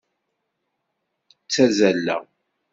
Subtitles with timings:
[1.43, 2.21] Ttazzaleɣ.